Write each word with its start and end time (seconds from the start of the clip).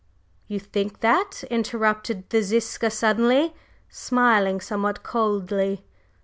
…""You 0.47 0.59
think 0.59 1.01
that?" 1.01 1.43
interrupted 1.51 2.27
the 2.31 2.41
Ziska 2.41 2.89
suddenly, 2.89 3.53
smiling 3.87 4.59
somewhat 4.59 5.03
coldly. 5.03 5.85